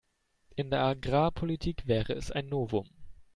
In 0.55 0.71
der 0.71 0.81
Agrarpolitik 0.81 1.85
wäre 1.85 2.13
es 2.13 2.31
ein 2.31 2.49
Novum. 2.49 2.89